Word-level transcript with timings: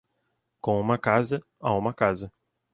Com 0.61 0.79
uma 0.79 0.97
casa, 0.97 1.45
há 1.59 1.75
uma 1.77 1.93
casa. 1.93 2.31